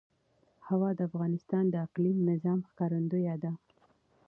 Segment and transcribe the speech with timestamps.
[0.67, 3.51] هوا د افغانستان د اقلیمي نظام ښکارندوی ده.